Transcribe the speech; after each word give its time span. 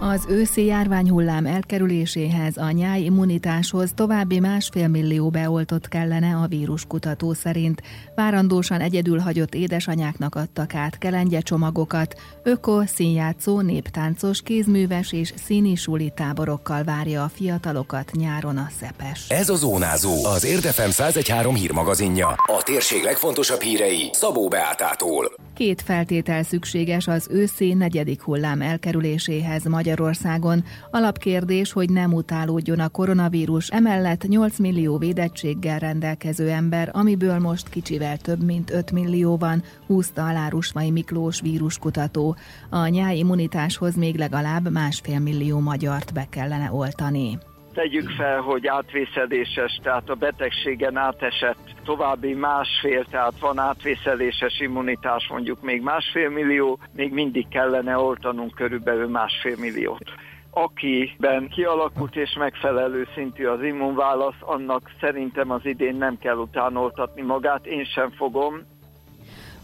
Az 0.00 0.24
őszi 0.28 0.64
járványhullám 0.64 1.46
elkerüléséhez 1.46 2.56
a 2.56 2.70
nyáj 2.70 3.02
immunitáshoz 3.02 3.90
további 3.94 4.38
másfél 4.38 4.88
millió 4.88 5.30
beoltott 5.30 5.88
kellene 5.88 6.36
a 6.36 6.46
víruskutató 6.46 7.32
szerint. 7.32 7.82
Várandósan 8.14 8.80
egyedül 8.80 9.18
hagyott 9.18 9.54
édesanyáknak 9.54 10.34
adtak 10.34 10.74
át 10.74 10.98
kelengye 10.98 11.40
csomagokat. 11.40 12.20
Öko, 12.42 12.86
színjátszó, 12.86 13.60
néptáncos, 13.60 14.42
kézműves 14.42 15.12
és 15.12 15.32
színi 15.44 15.74
suli 15.74 16.12
táborokkal 16.16 16.84
várja 16.84 17.22
a 17.22 17.28
fiatalokat 17.28 18.10
nyáron 18.12 18.56
a 18.56 18.68
szepes. 18.80 19.28
Ez 19.28 19.48
a 19.48 19.56
Zónázó, 19.56 20.24
az 20.24 20.44
Érdefem 20.44 20.90
113 20.90 21.54
hírmagazinja. 21.54 22.28
A 22.28 22.62
térség 22.64 23.02
legfontosabb 23.02 23.60
hírei 23.60 24.10
Szabó 24.12 24.48
Beátától. 24.48 25.32
Két 25.54 25.82
feltétel 25.82 26.42
szükséges 26.42 27.06
az 27.06 27.28
őszi 27.30 27.74
negyedik 27.74 28.22
hullám 28.22 28.60
elkerüléséhez 28.60 29.64
Magyarországon. 29.88 30.64
Alapkérdés, 30.90 31.72
hogy 31.72 31.90
nem 31.90 32.12
utálódjon 32.12 32.80
a 32.80 32.88
koronavírus, 32.88 33.68
emellett 33.68 34.28
8 34.28 34.58
millió 34.58 34.98
védettséggel 34.98 35.78
rendelkező 35.78 36.48
ember, 36.48 36.90
amiből 36.92 37.38
most 37.38 37.68
kicsivel 37.68 38.16
több 38.16 38.42
mint 38.42 38.70
5 38.70 38.90
millió 38.90 39.36
van, 39.36 39.62
húzta 39.86 40.26
alá 40.26 40.48
Rusmai 40.48 40.90
Miklós 40.90 41.40
víruskutató. 41.40 42.36
A 42.70 42.86
nyáj 42.86 43.18
immunitáshoz 43.18 43.94
még 43.94 44.16
legalább 44.16 44.70
másfél 44.70 45.18
millió 45.18 45.58
magyart 45.58 46.12
be 46.12 46.26
kellene 46.30 46.72
oltani 46.72 47.38
tegyük 47.78 48.10
fel, 48.10 48.40
hogy 48.40 48.66
átvészeléses, 48.66 49.80
tehát 49.82 50.08
a 50.08 50.14
betegségen 50.14 50.96
átesett 50.96 51.58
további 51.84 52.34
másfél, 52.34 53.04
tehát 53.04 53.38
van 53.40 53.58
átvészeléses 53.58 54.60
immunitás 54.60 55.28
mondjuk 55.28 55.62
még 55.62 55.82
másfél 55.82 56.28
millió, 56.28 56.78
még 56.92 57.12
mindig 57.12 57.48
kellene 57.48 57.98
oltanunk 57.98 58.54
körülbelül 58.54 59.08
másfél 59.08 59.56
milliót. 59.58 60.02
Akiben 60.50 61.48
kialakult 61.48 62.16
és 62.16 62.36
megfelelő 62.38 63.06
szintű 63.14 63.46
az 63.46 63.62
immunválasz, 63.62 64.40
annak 64.40 64.90
szerintem 65.00 65.50
az 65.50 65.64
idén 65.64 65.96
nem 65.96 66.18
kell 66.18 66.36
utánoltatni 66.36 67.22
magát, 67.22 67.66
én 67.66 67.84
sem 67.84 68.10
fogom, 68.10 68.62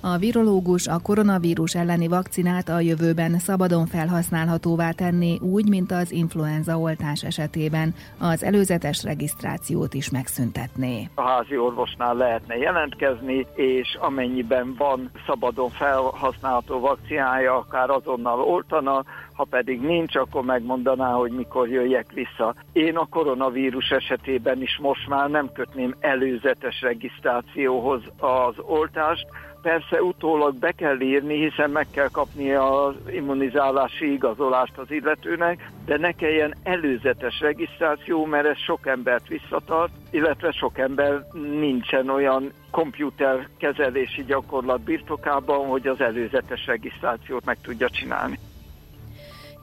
a 0.07 0.17
virológus 0.19 0.87
a 0.87 0.99
koronavírus 1.03 1.75
elleni 1.75 2.09
vakcinát 2.09 2.69
a 2.69 2.81
jövőben 2.81 3.39
szabadon 3.39 3.87
felhasználhatóvá 3.87 4.91
tenni 4.91 5.39
úgy, 5.41 5.69
mint 5.69 5.93
az 5.93 6.13
influenza 6.13 6.79
oltás 6.79 7.23
esetében. 7.23 7.95
Az 8.19 8.45
előzetes 8.45 9.03
regisztrációt 9.03 9.95
is 9.95 10.11
megszüntetné. 10.11 11.09
A 11.15 11.23
házi 11.23 11.57
orvosnál 11.57 12.15
lehetne 12.15 12.57
jelentkezni, 12.57 13.47
és 13.55 13.99
amennyiben 14.01 14.75
van 14.79 15.11
szabadon 15.27 15.71
felhasználható 15.71 16.81
vakcinája, 16.81 17.57
akár 17.57 17.91
azonnal 17.91 18.41
oltana, 18.41 19.05
ha 19.35 19.45
pedig 19.45 19.81
nincs, 19.81 20.17
akkor 20.17 20.45
megmondaná, 20.45 21.13
hogy 21.13 21.31
mikor 21.31 21.69
jöjjek 21.69 22.13
vissza. 22.13 22.55
Én 22.73 22.97
a 22.97 23.07
koronavírus 23.11 23.91
esetében 23.91 24.63
is 24.63 24.79
most 24.81 25.09
már 25.09 25.31
nem 25.31 25.53
kötném 25.53 25.95
előzetes 26.01 26.81
regisztrációhoz 26.81 28.03
az 28.19 28.55
oltást, 28.59 29.27
persze 29.65 30.03
utólag 30.03 30.55
be 30.55 30.73
kell 30.73 31.01
írni, 31.01 31.49
hiszen 31.49 31.71
meg 31.71 31.87
kell 31.91 32.09
kapni 32.09 32.53
az 32.53 32.95
immunizálási 33.11 34.13
igazolást 34.13 34.79
az 34.79 34.91
illetőnek, 34.91 35.71
de 35.85 35.97
ne 35.99 36.13
kelljen 36.13 36.55
előzetes 36.63 37.41
regisztráció, 37.41 38.25
mert 38.25 38.47
ez 38.47 38.59
sok 38.59 38.87
embert 38.87 39.29
visszatart, 39.29 39.93
illetve 40.11 40.51
sok 40.51 40.79
ember 40.79 41.27
nincsen 41.61 42.09
olyan 42.09 42.53
komputer 42.71 43.49
kezelési 43.59 44.25
gyakorlat 44.25 44.81
birtokában, 44.81 45.67
hogy 45.67 45.87
az 45.87 46.01
előzetes 46.01 46.67
regisztrációt 46.67 47.45
meg 47.45 47.59
tudja 47.61 47.89
csinálni. 47.89 48.39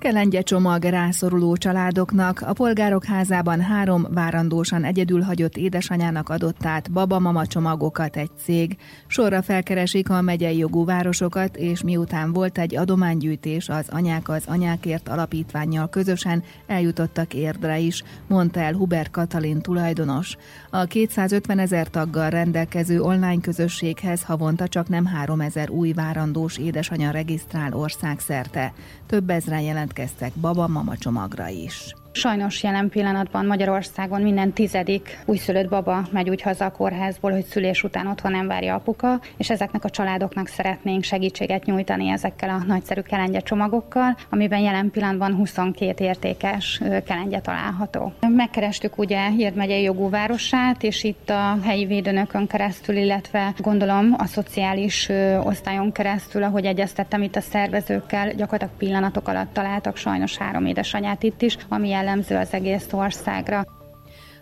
Kelengye 0.02 0.42
csomag 0.42 0.84
rászoruló 0.84 1.56
családoknak 1.56 2.42
a 2.42 2.53
polgárok 2.53 3.06
házában 3.06 3.62
három 3.62 4.08
várandósan 4.09 4.84
egyedül 4.84 5.22
hagyott 5.22 5.58
édesanyának 5.58 6.30
adott 6.30 6.66
át 6.66 6.92
baba-mama 6.92 7.46
csomagokat 7.46 8.18
egy 8.18 8.30
cég. 8.44 8.78
Sorra 9.08 9.42
felkeresik 9.42 10.09
a 10.09 10.22
megyei 10.22 10.58
jogú 10.58 10.86
városokat, 10.86 11.58
és 11.58 11.84
miután 11.84 12.34
volt 12.34 12.58
egy 12.58 12.75
adománygyűjtés, 12.75 13.70
az 13.70 13.86
Anyák 13.90 14.30
az 14.30 14.44
Anyákért 14.46 15.09
alapítványjal 15.09 15.90
közösen 15.90 16.44
eljutottak 16.68 17.34
érdre 17.34 17.80
is, 17.80 18.04
mondta 18.28 18.59
el 18.59 18.74
Huber 18.74 19.09
Katalin 19.09 19.62
tulajdonos. 19.62 20.38
A 20.70 20.84
250 20.84 21.59
ezer 21.59 21.88
taggal 21.88 22.30
rendelkező 22.30 23.02
online 23.02 23.42
közösséghez 23.42 24.24
havonta 24.24 24.68
csak 24.68 24.88
nem 24.90 25.06
3 25.06 25.42
ezer 25.42 25.70
új 25.70 25.92
várandós 25.92 26.58
édesanya 26.58 27.12
regisztrál 27.12 27.74
országszerte. 27.74 28.74
Több 29.08 29.30
ezren 29.30 29.62
jelent 29.62 29.90
jelentkeztek 29.97 30.34
baba-mama 30.41 30.96
csomagra 30.96 31.50
is. 31.50 32.00
Sajnos 32.14 32.64
jelen 32.64 32.90
pillanatban 32.90 33.46
Magyarországon 33.46 34.22
minden 34.22 34.54
tizedik 34.54 35.20
újszülött 35.26 35.70
baba 35.70 36.08
megy 36.12 36.30
úgy 36.30 36.42
haza 36.42 36.66
a 36.66 36.72
kórházból, 36.72 37.32
hogy 37.32 37.46
szülés 37.46 37.84
után 37.84 38.08
otthon 38.08 38.32
nem 38.32 38.48
várja 38.48 38.76
apuka, 38.76 39.20
és 39.38 39.50
ezeknek 39.50 39.84
a 39.84 39.90
családoknak 39.90 40.48
szeretnénk 40.48 41.04
segítséget 41.04 41.66
nyújtani 41.66 42.10
ezekkel 42.10 42.50
a 42.50 42.64
nagyszerű 42.68 43.02
kelengye 43.02 43.40
csomagokkal, 43.40 44.18
amiben 44.30 44.60
jelen 44.60 44.92
pillanatban 44.92 45.36
22 45.36 46.04
értékes 46.04 46.82
kelengye 47.06 47.40
található. 47.40 48.14
Megkerestük 48.28 48.98
ugye 48.98 49.30
Érd 49.38 49.56
megyei 49.56 49.84
jogú 49.84 50.10
városát, 50.10 50.84
és 50.84 51.04
itt 51.04 51.30
a 51.30 51.58
helyi 51.64 51.86
védőnökön 51.86 52.48
keresztül, 52.48 52.96
illetve 52.96 53.54
gondolom 53.58 54.16
a 54.18 54.26
szociális 54.26 55.10
osztályon 55.44 55.92
keresztül, 55.92 56.44
ahogy 56.44 56.66
egyeztettem 56.66 57.22
itt 57.22 57.36
a 57.36 57.42
szervezőkkel, 57.42 58.28
gyakorlatilag 58.34 58.78
pillanatok 58.78 59.28
alatt 59.28 59.54
találtak 59.54 59.98
sajnos 59.98 60.38
három 60.38 60.66
édesanyát 60.66 61.24
itt 61.24 61.42
is, 61.42 61.58
ami 61.70 62.00
jellemző 62.01 62.35
az 62.35 62.53
egész 62.53 62.88
országra. 62.91 63.66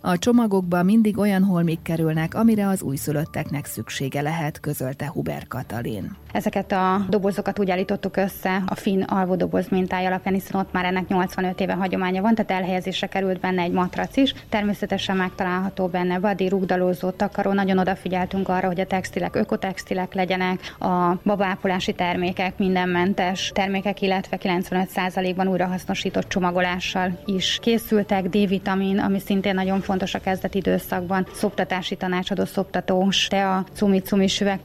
A 0.01 0.17
csomagokba 0.17 0.83
mindig 0.83 1.17
olyan 1.17 1.43
holmik 1.43 1.81
kerülnek, 1.81 2.33
amire 2.35 2.67
az 2.67 2.81
újszülötteknek 2.81 3.65
szüksége 3.65 4.21
lehet, 4.21 4.59
közölte 4.59 5.07
Huber 5.07 5.47
Katalin. 5.47 6.15
Ezeket 6.31 6.71
a 6.71 7.05
dobozokat 7.09 7.59
úgy 7.59 7.71
állítottuk 7.71 8.17
össze 8.17 8.63
a 8.67 8.75
finn 8.75 9.01
alvódoboz 9.01 9.67
mintája 9.67 10.07
alapján, 10.07 10.33
hiszen 10.33 10.59
ott 10.59 10.71
már 10.71 10.85
ennek 10.85 11.07
85 11.07 11.59
éve 11.59 11.73
hagyománya 11.73 12.21
van, 12.21 12.35
tehát 12.35 12.51
elhelyezésre 12.51 13.07
került 13.07 13.39
benne 13.39 13.61
egy 13.61 13.71
matrac 13.71 14.17
is. 14.17 14.33
Természetesen 14.49 15.17
megtalálható 15.17 15.87
benne 15.87 16.19
vadi, 16.19 16.47
rugdalózó, 16.47 17.09
takaró. 17.09 17.51
Nagyon 17.51 17.77
odafigyeltünk 17.77 18.49
arra, 18.49 18.67
hogy 18.67 18.79
a 18.79 18.85
textilek 18.85 19.35
ökotextilek 19.35 20.13
legyenek, 20.13 20.75
a 20.79 21.15
babápolási 21.23 21.93
termékek, 21.93 22.57
mindenmentes 22.57 23.51
termékek, 23.53 24.01
illetve 24.01 24.37
95%-ban 24.41 25.47
újrahasznosított 25.47 26.27
csomagolással 26.27 27.19
is 27.25 27.57
készültek. 27.61 28.29
D-vitamin, 28.29 28.99
ami 28.99 29.19
szintén 29.19 29.53
nagyon 29.53 29.81
fontos 29.81 30.13
a 30.13 30.19
kezdeti 30.19 30.57
időszakban, 30.57 31.27
szoptatási 31.33 31.95
tanácsadó, 31.95 32.45
szoptatós, 32.45 33.27
tea, 33.27 33.63
cumi-cumi 33.73 34.27
süveg, 34.27 34.59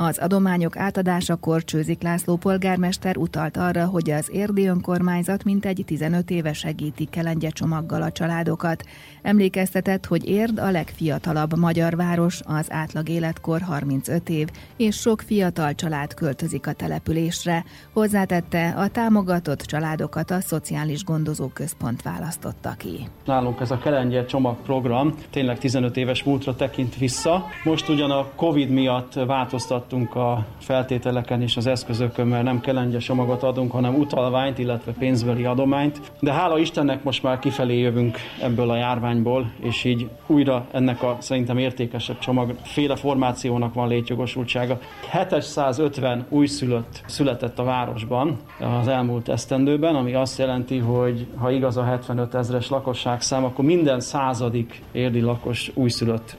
az 0.00 0.18
adományok 0.18 0.76
átadásakor 0.76 1.64
Csőzik 1.64 2.02
László 2.02 2.36
polgármester 2.36 3.16
utalt 3.16 3.56
arra, 3.56 3.86
hogy 3.86 4.10
az 4.10 4.28
érdi 4.32 4.66
önkormányzat 4.66 5.44
mintegy 5.44 5.82
15 5.86 6.30
éve 6.30 6.52
segíti 6.52 7.04
kelengye 7.04 7.48
csomaggal 7.48 8.02
a 8.02 8.12
családokat. 8.12 8.82
Emlékeztetett, 9.22 10.06
hogy 10.06 10.28
Érd 10.28 10.58
a 10.58 10.70
legfiatalabb 10.70 11.58
magyar 11.58 11.96
város, 11.96 12.40
az 12.44 12.72
átlag 12.72 13.08
életkor 13.08 13.60
35 13.60 14.28
év, 14.28 14.48
és 14.76 14.96
sok 14.96 15.20
fiatal 15.20 15.74
család 15.74 16.14
költözik 16.14 16.66
a 16.66 16.72
településre. 16.72 17.64
Hozzátette, 17.92 18.68
a 18.76 18.88
támogatott 18.88 19.60
családokat 19.60 20.30
a 20.30 20.40
Szociális 20.40 21.04
Gondozó 21.04 21.48
Központ 21.48 22.02
választotta 22.02 22.74
ki. 22.76 23.08
Nálunk 23.24 23.60
ez 23.60 23.70
a 23.70 23.78
kelengye 23.78 24.24
csomagprogram 24.24 25.14
tényleg 25.30 25.58
15 25.58 25.96
éves 25.96 26.22
múltra 26.22 26.54
tekint 26.54 26.96
vissza. 26.96 27.46
Most 27.64 27.88
ugyan 27.88 28.10
a 28.10 28.26
Covid 28.36 28.70
miatt 28.70 29.12
változtat 29.12 29.87
változtattunk 29.88 30.14
a 30.14 30.46
feltételeken 30.58 31.42
és 31.42 31.56
az 31.56 31.66
eszközökön, 31.66 32.26
mert 32.26 32.44
nem 32.44 32.60
kelengye 32.60 32.98
csomagot 32.98 33.42
adunk, 33.42 33.72
hanem 33.72 33.94
utalványt, 33.94 34.58
illetve 34.58 34.92
pénzbeli 34.92 35.44
adományt. 35.44 36.00
De 36.20 36.32
hála 36.32 36.58
Istennek 36.58 37.02
most 37.02 37.22
már 37.22 37.38
kifelé 37.38 37.78
jövünk 37.78 38.18
ebből 38.42 38.70
a 38.70 38.76
járványból, 38.76 39.50
és 39.60 39.84
így 39.84 40.08
újra 40.26 40.66
ennek 40.70 41.02
a 41.02 41.16
szerintem 41.20 41.58
értékesebb 41.58 42.18
csomag 42.18 42.54
féle 42.62 42.96
formációnak 42.96 43.74
van 43.74 43.88
létjogosultsága. 43.88 44.78
750 45.10 46.26
újszülött 46.28 47.02
született 47.06 47.58
a 47.58 47.64
városban 47.64 48.36
az 48.80 48.88
elmúlt 48.88 49.28
esztendőben, 49.28 49.94
ami 49.94 50.14
azt 50.14 50.38
jelenti, 50.38 50.78
hogy 50.78 51.26
ha 51.36 51.50
igaz 51.50 51.76
a 51.76 51.84
75 51.84 52.34
ezres 52.34 52.68
lakosság 52.68 53.20
szám, 53.20 53.44
akkor 53.44 53.64
minden 53.64 54.00
századik 54.00 54.82
érdi 54.92 55.20
lakos 55.20 55.70
újszülött 55.74 56.36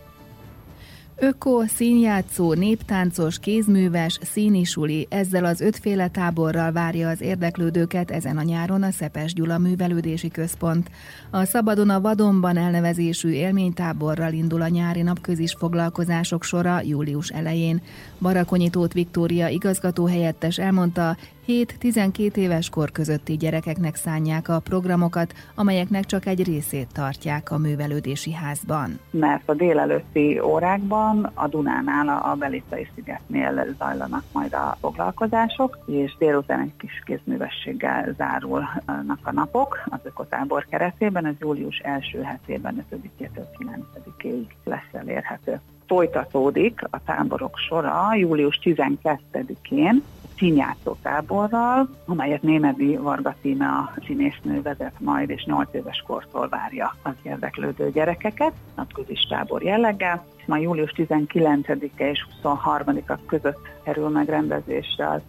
Öko, 1.21 1.63
színjátszó, 1.68 2.54
néptáncos, 2.54 3.39
kézműves, 3.39 4.19
színisuli, 4.21 5.07
ezzel 5.10 5.45
az 5.45 5.62
ötféle 5.62 6.07
táborral 6.07 6.71
várja 6.71 7.10
az 7.10 7.21
érdeklődőket 7.21 8.12
ezen 8.12 8.38
a 8.38 8.42
nyáron 8.42 8.83
a 8.83 8.92
Szepes 8.92 9.33
Gyula 9.33 9.57
Művelődési 9.57 10.30
Központ. 10.30 10.89
A 11.30 11.45
Szabadon 11.45 11.89
a 11.89 12.01
Vadonban 12.01 12.57
elnevezésű 12.57 13.30
élménytáborral 13.30 14.33
indul 14.33 14.62
a 14.62 14.68
nyári 14.68 15.01
napközis 15.01 15.56
foglalkozások 15.57 16.44
sora 16.44 16.81
július 16.81 17.30
elején. 17.30 17.81
Barakonyi 18.19 18.69
Tóth 18.69 18.94
Viktória 18.94 19.48
igazgató 19.48 20.06
helyettes 20.06 20.57
elmondta, 20.57 21.18
7-12 21.50 22.36
éves 22.36 22.69
kor 22.69 22.92
közötti 22.92 23.38
gyerekeknek 23.38 23.96
szánják 23.96 24.50
a 24.50 24.60
programokat, 24.60 25.34
amelyeknek 25.56 26.06
csak 26.06 26.25
egy 26.25 26.44
részét 26.44 26.88
tartják 26.94 27.51
a 27.51 27.57
művelődési 27.57 28.34
házban. 28.34 29.00
Mert 29.12 29.50
a 29.50 29.54
délelőtti 29.54 30.40
órákban 30.40 31.31
a 31.34 31.48
Dunánál, 31.48 32.22
a 32.24 32.36
Belicai 32.36 32.88
szigetnél 32.96 33.66
zajlanak 33.78 34.24
majd 34.31 34.54
a 34.54 34.78
foglalkozások, 34.80 35.78
és 35.86 36.16
délután 36.18 36.60
egy 36.60 36.75
kis 36.78 37.04
kézművességgel 37.06 38.13
zárulnak 38.18 39.19
a 39.24 39.31
napok 39.31 39.84
az 39.86 40.00
ökotábor 40.04 40.66
keretében, 40.69 41.25
ez 41.25 41.36
július 41.40 41.78
első 41.78 42.22
hetében 42.22 42.86
5-től 42.92 43.44
9-ig 43.60 44.45
lesz 44.63 44.90
elérhető. 44.92 45.60
Folytatódik 45.88 46.81
a 46.90 47.04
táborok 47.04 47.57
sora 47.57 48.16
július 48.16 48.60
12-én, 48.63 50.04
színjátszó 50.39 50.95
táborral, 51.01 51.89
amelyet 52.06 52.41
Némedi 52.41 52.95
Varga 52.95 53.36
Tíme 53.41 53.68
a 53.68 53.94
színésznő 54.06 54.62
vezet 54.62 54.94
majd, 55.00 55.30
és 55.30 55.44
8 55.45 55.69
éves 55.71 56.03
kortól 56.07 56.50
várja 56.50 56.95
az 57.01 57.13
érdeklődő 57.21 57.91
gyerekeket, 57.91 58.53
napközis 58.75 59.27
tábor 59.30 59.63
jelleggel. 59.63 60.25
Ma 60.45 60.57
július 60.57 60.94
19-e 60.95 62.09
és 62.09 62.25
23-a 62.44 63.18
között 63.25 63.68
kerül 63.83 64.09
megrendezésre 64.09 65.09
az 65.09 65.21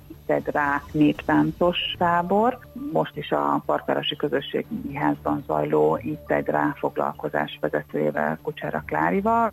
rá 0.44 0.82
néptáncos 0.92 1.78
tábor. 1.98 2.58
Most 2.92 3.16
is 3.16 3.30
a 3.30 3.62
Parkvárosi 3.66 4.16
Közösségi 4.16 4.94
Házban 4.94 5.44
zajló 5.46 5.98
rá 6.44 6.74
foglalkozás 6.78 7.58
vezetőjével, 7.60 8.38
Kucsára 8.42 8.82
Klárival. 8.86 9.52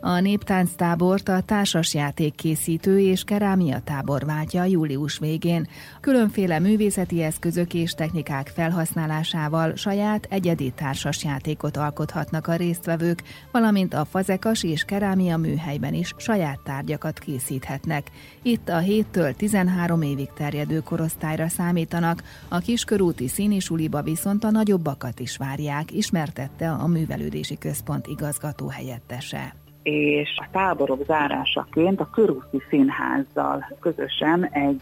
A 0.00 0.20
néptánctábort 0.20 1.28
a 1.28 1.40
társasjáték 1.40 2.34
készítő 2.34 3.00
és 3.00 3.24
kerámia 3.24 3.80
tábor 3.80 4.24
váltja 4.24 4.64
július 4.64 5.18
végén. 5.18 5.68
Különféle 6.00 6.58
művészeti 6.58 7.22
eszközök 7.22 7.74
és 7.74 7.92
technikák 7.92 8.46
felhasználásával 8.46 9.76
saját 9.76 10.26
egyedi 10.30 10.70
társasjátékot 10.70 11.76
alkothatnak 11.76 12.46
a 12.46 12.54
résztvevők, 12.54 13.22
valamint 13.52 13.94
a 13.94 14.04
fazekas 14.04 14.62
és 14.62 14.82
kerámia 14.84 15.36
műhelyben 15.36 15.94
is 15.94 16.14
saját 16.16 16.60
tárgyakat 16.64 17.18
készíthetnek. 17.18 18.10
Itt 18.42 18.68
a 18.68 18.80
7-től 18.80 19.36
13 19.36 20.02
évig 20.02 20.28
terjedő 20.36 20.80
korosztályra 20.80 21.48
számítanak, 21.48 22.22
a 22.48 22.58
kiskörúti 22.58 23.28
színisuliba 23.28 24.02
viszont 24.02 24.44
a 24.44 24.50
nagyobbakat 24.50 25.20
is 25.20 25.36
várják, 25.36 25.92
ismertette 25.92 26.70
a 26.70 26.86
Művelődési 26.86 27.58
Központ 27.58 28.06
igazgató 28.06 28.68
helyettese 28.68 29.54
és 29.82 30.28
a 30.36 30.48
táborok 30.52 31.04
zárásaként 31.04 32.00
a 32.00 32.10
Körúti 32.10 32.62
Színházzal 32.68 33.76
közösen 33.80 34.44
egy 34.44 34.80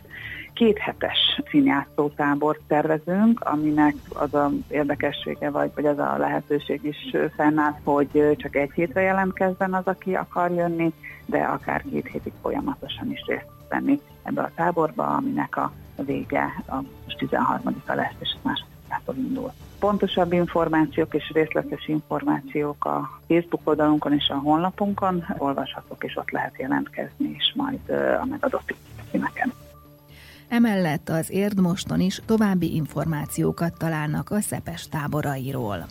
kéthetes 0.57 1.41
színjátszótábort 1.51 2.61
tervezünk, 2.67 3.41
aminek 3.41 3.95
az 4.15 4.35
a 4.35 4.51
érdekessége, 4.69 5.51
vagy, 5.51 5.71
vagy 5.75 5.87
az 5.87 5.99
a 5.99 6.17
lehetőség 6.19 6.85
is 6.85 6.97
fennáll, 7.37 7.75
hogy 7.85 8.37
csak 8.37 8.57
egy 8.57 8.71
hétre 8.75 9.01
jelentkezzen 9.01 9.75
az, 9.75 9.87
aki 9.87 10.15
akar 10.15 10.51
jönni, 10.51 10.93
de 11.27 11.39
akár 11.39 11.83
két 11.91 12.07
hétig 12.07 12.33
folyamatosan 12.43 13.11
is 13.13 13.25
részt 13.27 13.47
venni 13.69 14.01
ebbe 14.23 14.43
a 14.43 14.51
táborba, 14.55 15.07
aminek 15.07 15.57
a 15.57 15.73
vége 16.03 16.63
a 16.69 16.77
13-a 17.19 17.95
lesz, 17.95 18.15
és 18.19 18.35
másodikától 18.43 19.15
indul 19.17 19.53
pontosabb 19.79 20.33
információk 20.33 21.15
és 21.15 21.31
részletes 21.33 21.89
információk 21.89 22.85
a 22.85 23.21
Facebook 23.29 23.69
oldalunkon 23.69 24.13
és 24.13 24.29
a 24.29 24.35
honlapunkon 24.35 25.25
olvashatók, 25.39 26.05
és 26.05 26.17
ott 26.17 26.31
lehet 26.31 26.59
jelentkezni 26.59 27.35
is 27.37 27.53
majd 27.57 27.91
a 28.21 28.25
megadott 28.25 28.75
címeken. 29.11 29.53
Emellett 30.49 31.09
az 31.09 31.31
Érdmoston 31.31 32.01
is 32.01 32.21
további 32.27 32.75
információkat 32.75 33.79
találnak 33.79 34.31
a 34.31 34.41
Szepes 34.41 34.89
táborairól. 34.89 35.87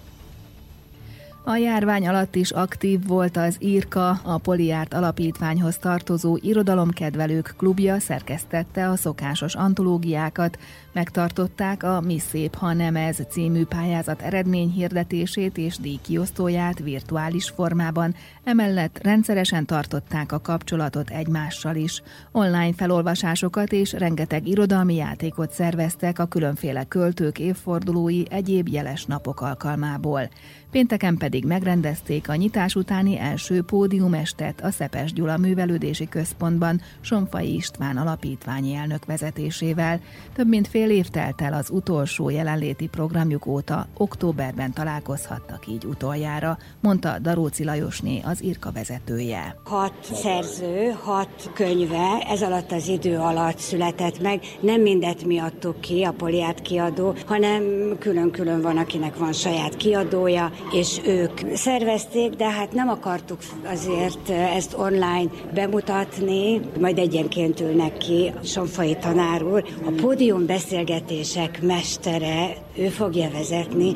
A 1.48 1.56
járvány 1.56 2.08
alatt 2.08 2.36
is 2.36 2.52
aktív 2.52 3.08
volt 3.08 3.38
az 3.38 3.58
Írka, 3.60 4.10
a 4.10 4.38
Poliárt 4.38 4.94
Alapítványhoz 4.94 5.78
tartozó 5.78 6.38
irodalomkedvelők 6.42 7.54
klubja 7.58 8.00
szerkesztette 8.00 8.90
a 8.90 8.96
szokásos 8.96 9.56
antológiákat, 9.56 10.60
megtartották 10.94 11.84
a 11.84 12.02
Mi 12.02 12.20
Szép, 12.20 12.56
ha 12.56 12.74
nem 12.74 12.96
ez 12.96 13.18
című 13.30 13.66
pályázat 13.66 14.22
eredményhirdetését 14.22 15.58
és 15.58 15.78
díjkiosztóját 15.78 16.80
virtuális 16.80 17.50
formában, 17.50 18.16
emellett 18.44 19.00
rendszeresen 19.04 19.66
tartották 19.66 20.32
a 20.32 20.42
kapcsolatot 20.42 21.10
egymással 21.10 21.76
is. 21.76 22.02
Online 22.32 22.74
felolvasásokat 22.74 23.72
és 23.72 23.92
rengeteg 23.92 24.48
irodalmi 24.48 24.96
játékot 24.96 25.52
szerveztek 25.52 26.20
a 26.20 26.26
különféle 26.26 26.84
költők 26.84 27.40
évfordulói 27.40 28.24
egyéb 28.30 28.68
jeles 28.68 29.06
napok 29.06 29.42
alkalmából. 29.42 30.30
Pénteken 30.72 31.18
pedig 31.18 31.35
megrendezték 31.44 32.30
a 32.30 32.36
nyitás 32.36 32.76
utáni 32.76 33.20
első 33.20 33.62
pódiumestet 33.62 34.62
a 34.62 34.72
Szepes 34.72 35.14
Gyula 35.14 35.38
Művelődési 35.38 36.10
Központban 36.10 36.82
Sonfai 37.02 37.54
István 37.54 37.98
alapítványi 37.98 38.74
elnök 38.74 39.06
vezetésével. 39.06 40.00
Több 40.34 40.48
mint 40.48 40.68
fél 40.68 40.90
év 40.90 41.08
telt 41.08 41.42
el 41.42 41.54
az 41.54 41.70
utolsó 41.70 42.30
jelenléti 42.30 42.88
programjuk 42.88 43.46
óta, 43.46 43.88
októberben 43.98 44.74
találkozhattak 44.74 45.68
így 45.68 45.86
utoljára, 45.86 46.58
mondta 46.82 47.20
Daróci 47.20 47.64
Lajosné, 47.64 48.22
az 48.26 48.44
IRKA 48.44 48.72
vezetője. 48.72 49.56
Hat 49.64 49.94
szerző, 50.02 50.96
hat 51.04 51.52
könyve 51.54 52.26
ez 52.30 52.42
alatt 52.42 52.72
az 52.72 52.88
idő 52.88 53.18
alatt 53.18 53.58
született 53.58 54.22
meg. 54.22 54.42
Nem 54.60 54.82
mindet 54.82 55.26
mi 55.26 55.40
adtuk 55.40 55.82
ki, 55.82 56.04
a 56.04 56.12
Poliát 56.12 56.62
kiadó, 56.62 57.16
hanem 57.26 57.64
külön-külön 58.00 58.62
van, 58.62 58.78
akinek 58.78 59.18
van 59.18 59.34
saját 59.34 59.78
kiadója, 59.78 60.52
és 60.72 61.02
ők 61.26 61.56
szervezték, 61.56 62.34
de 62.34 62.50
hát 62.50 62.74
nem 62.74 62.90
akartuk 62.90 63.40
azért 63.66 64.30
ezt 64.30 64.74
online 64.78 65.30
bemutatni, 65.54 66.62
majd 66.80 66.98
egyenként 66.98 67.60
ülnek 67.60 67.98
ki 67.98 68.34
Sonfai 68.44 68.96
tanár 68.96 69.44
úr. 69.44 69.64
A 69.86 69.92
pódium 69.96 70.46
beszélgetések 70.46 71.62
mestere, 71.62 72.58
ő 72.78 72.88
fogja 72.88 73.30
vezetni. 73.30 73.94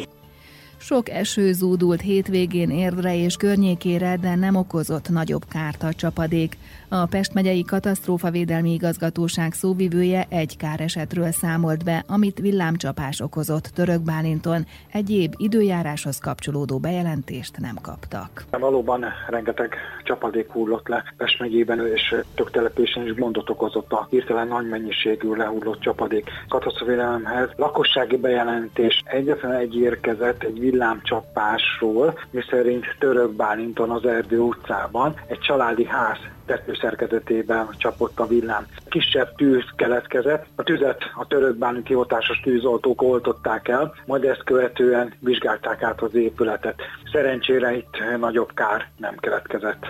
Sok 0.78 1.10
eső 1.10 1.54
zúdult 1.54 2.02
hétvégén 2.02 2.70
Érdre 2.70 3.16
és 3.18 3.36
környékére, 3.36 4.18
de 4.22 4.36
nem 4.36 4.56
okozott 4.56 5.10
nagyobb 5.10 5.46
kárt 5.50 5.84
a 5.84 5.94
csapadék. 5.94 6.58
A 6.92 7.06
Pest 7.06 7.34
megyei 7.34 7.64
katasztrófavédelmi 7.64 8.74
igazgatóság 8.74 9.54
szóvivője 9.54 10.26
egy 10.30 10.58
káresetről 10.58 11.32
számolt 11.32 11.84
be, 11.84 12.04
amit 12.08 12.40
villámcsapás 12.40 13.22
okozott 13.22 13.64
Török 13.64 14.02
Bálinton. 14.02 14.66
Egyéb 14.92 15.34
időjáráshoz 15.38 16.18
kapcsolódó 16.18 16.80
bejelentést 16.80 17.58
nem 17.58 17.76
kaptak. 17.82 18.44
Valóban 18.52 19.06
rengeteg 19.28 19.76
csapadék 20.04 20.52
hullott 20.52 20.88
le 20.88 21.14
Pest 21.18 21.40
megyében, 21.40 21.88
és 21.88 22.16
tök 22.36 22.52
telepésen 22.52 23.06
is 23.06 23.14
gondot 23.14 23.50
okozott 23.50 23.92
a 23.92 24.08
hirtelen 24.10 24.48
nagy 24.48 24.68
mennyiségű 24.70 25.34
lehullott 25.34 25.80
csapadék 25.80 26.30
katasztrófavédelemhez. 26.48 27.50
Lakossági 27.56 28.18
bejelentés 28.18 29.04
egyetlen 29.06 29.52
egy 29.52 29.76
érkezett 29.76 30.44
egy 30.44 30.60
villámcsapásról, 30.60 32.20
miszerint 32.32 32.86
Török 33.00 33.32
Bálinton 33.32 33.90
az 33.90 34.06
Erdő 34.06 34.40
utcában 34.40 35.16
egy 35.28 35.40
családi 35.40 35.86
ház 35.86 36.18
tetőszerkezetében 36.50 37.70
csapott 37.78 38.20
a 38.20 38.28
villám. 38.28 38.66
Kisebb 38.88 39.36
tűz 39.36 39.64
keletkezett, 39.76 40.46
a 40.56 40.64
tüzet 40.64 41.04
a 41.16 41.28
török 41.28 41.56
bálinti 41.56 41.88
hivatásos 41.88 42.40
tűzoltók 42.40 43.02
oltották 43.02 43.68
el, 43.68 43.94
majd 44.06 44.24
ezt 44.24 44.44
követően 44.44 45.14
vizsgálták 45.20 45.84
át 45.84 46.02
az 46.02 46.16
épületet. 46.16 46.82
Szerencsére 47.12 47.76
itt 47.76 47.98
nagyobb 48.20 48.54
kár 48.54 48.90
nem 48.98 49.16
keletkezett. 49.18 49.86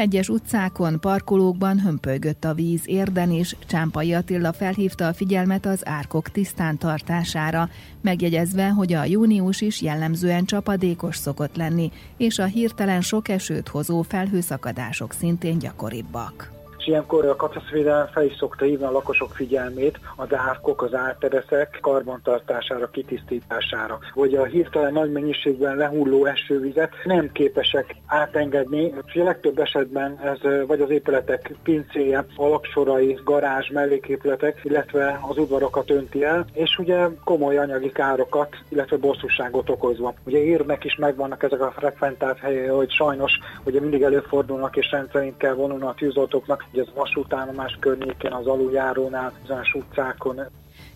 Egyes 0.00 0.28
utcákon, 0.28 1.00
parkolókban 1.00 1.80
hömpölygött 1.80 2.44
a 2.44 2.54
víz 2.54 2.82
érden, 2.84 3.30
és 3.30 3.56
Csámpai 3.66 4.12
Attila 4.12 4.52
felhívta 4.52 5.06
a 5.06 5.12
figyelmet 5.12 5.66
az 5.66 5.86
árkok 5.86 6.30
tisztán 6.30 6.78
tartására, 6.78 7.68
megjegyezve, 8.00 8.68
hogy 8.68 8.92
a 8.92 9.04
június 9.04 9.60
is 9.60 9.82
jellemzően 9.82 10.44
csapadékos 10.44 11.16
szokott 11.16 11.56
lenni, 11.56 11.90
és 12.16 12.38
a 12.38 12.44
hirtelen 12.44 13.00
sok 13.00 13.28
esőt 13.28 13.68
hozó 13.68 14.02
felhőszakadások 14.02 15.12
szintén 15.12 15.58
gyakoribbak 15.58 16.59
és 16.80 16.86
ilyenkor 16.86 17.24
a 17.24 17.36
katasztróvédelem 17.36 18.06
fel 18.06 18.24
is 18.24 18.36
szokta 18.36 18.64
hívni 18.64 18.84
a 18.84 18.90
lakosok 18.90 19.30
figyelmét 19.34 19.98
az 20.16 20.34
árkok, 20.34 20.82
az 20.82 20.94
ártereszek 20.94 21.78
karbantartására, 21.80 22.90
kitisztítására, 22.90 23.98
hogy 24.12 24.34
a 24.34 24.44
hirtelen 24.44 24.92
nagy 24.92 25.12
mennyiségben 25.12 25.76
lehulló 25.76 26.24
esővizet 26.24 26.92
nem 27.04 27.32
képesek 27.32 27.96
átengedni. 28.06 28.92
A 28.92 29.22
legtöbb 29.22 29.58
esetben 29.58 30.18
ez 30.22 30.66
vagy 30.66 30.80
az 30.80 30.90
épületek 30.90 31.54
pincéje, 31.62 32.24
alapsorai, 32.36 33.18
garázs, 33.24 33.68
melléképületek, 33.68 34.60
illetve 34.62 35.20
az 35.28 35.38
udvarokat 35.38 35.90
önti 35.90 36.24
el, 36.24 36.46
és 36.52 36.78
ugye 36.78 37.08
komoly 37.24 37.58
anyagi 37.58 37.92
károkat, 37.92 38.56
illetve 38.68 38.96
bosszúságot 38.96 39.70
okozva. 39.70 40.14
Ugye 40.24 40.38
írnek 40.44 40.84
is 40.84 40.96
megvannak 40.96 41.42
ezek 41.42 41.60
a 41.60 41.72
frekventált 41.76 42.38
helyei, 42.38 42.66
hogy 42.66 42.90
sajnos 42.90 43.32
ugye 43.64 43.80
mindig 43.80 44.02
előfordulnak 44.02 44.76
és 44.76 44.90
rendszerint 44.90 45.36
kell 45.36 45.54
vonulni 45.54 45.84
a 45.84 45.94
tűzoltóknak, 45.96 46.64
ugye 46.72 46.79
az 46.80 46.94
vasútállomás 46.94 47.76
környékén, 47.80 48.32
az 48.32 48.46
aluljárónál, 48.46 49.32
bizonyos 49.42 49.74
utcákon, 49.74 50.40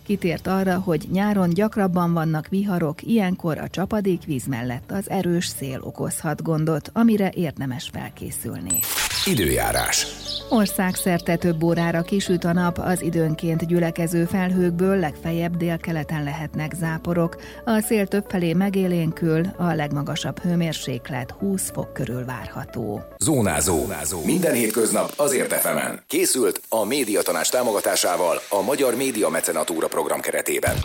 Kitért 0.07 0.47
arra, 0.47 0.81
hogy 0.81 1.07
nyáron 1.13 1.51
gyakrabban 1.51 2.13
vannak 2.13 2.49
viharok, 2.49 3.03
ilyenkor 3.03 3.59
a 3.59 3.69
csapadékvíz 3.69 4.47
mellett 4.47 4.91
az 4.91 5.11
erős 5.11 5.47
szél 5.47 5.81
okozhat 5.83 6.43
gondot, 6.43 6.91
amire 6.93 7.31
érdemes 7.35 7.91
felkészülni. 7.93 8.79
Időjárás. 9.27 10.07
Országszerte 10.49 11.37
több 11.37 11.63
órára 11.63 12.03
kisüt 12.03 12.45
a 12.45 12.53
nap, 12.53 12.79
az 12.79 13.03
időnként 13.03 13.67
gyülekező 13.67 14.25
felhőkből 14.25 14.99
legfeljebb 14.99 15.57
délkeleten 15.57 16.23
lehetnek 16.23 16.73
záporok. 16.75 17.37
A 17.65 17.81
szél 17.81 18.07
többfelé 18.07 18.53
megélénkül, 18.53 19.47
a 19.57 19.73
legmagasabb 19.73 20.39
hőmérséklet 20.39 21.31
20 21.31 21.71
fok 21.71 21.93
körül 21.93 22.25
várható. 22.25 23.03
Zónázó. 23.19 23.79
Zónázó. 23.79 24.25
Minden 24.25 24.55
hétköznap 24.55 25.13
azért 25.17 25.53
efemen. 25.53 26.03
Készült 26.07 26.61
a 26.69 26.85
médiatanás 26.85 27.49
támogatásával 27.49 28.41
a 28.49 28.63
Magyar 28.63 28.95
Média 28.97 29.29
Mecenatúra 29.29 29.87
program 29.87 30.21
keretében. 30.21 30.77